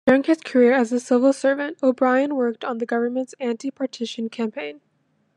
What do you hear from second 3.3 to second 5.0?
anti-partition campaign.